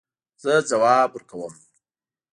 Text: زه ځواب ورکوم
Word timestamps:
زه 0.41 0.53
ځواب 0.69 1.09
ورکوم 1.15 1.53